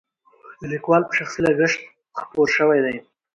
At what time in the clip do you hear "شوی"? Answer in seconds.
2.57-2.79